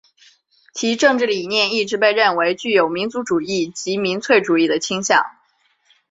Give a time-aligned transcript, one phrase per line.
[0.73, 5.23] 其政治理念一直被认为具有民族主义及民粹主义的倾向。